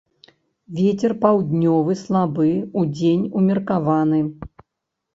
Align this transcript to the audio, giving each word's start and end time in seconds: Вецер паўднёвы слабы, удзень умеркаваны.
Вецер 0.79 1.11
паўднёвы 1.25 1.97
слабы, 2.03 2.49
удзень 2.83 3.31
умеркаваны. 3.43 4.23